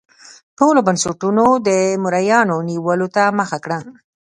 [0.57, 1.69] ټولو بنسټونو د
[2.03, 3.77] مریانو نیولو ته مخه کړه.